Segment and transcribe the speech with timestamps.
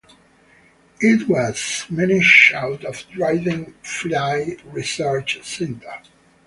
[0.99, 6.01] It was managed out of Dryden Flight Research Center.